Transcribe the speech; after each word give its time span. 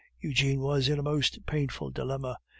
Eugene 0.19 0.61
was 0.61 0.89
in 0.89 0.97
a 0.97 1.03
most 1.03 1.45
painful 1.45 1.91
dilemma. 1.91 2.35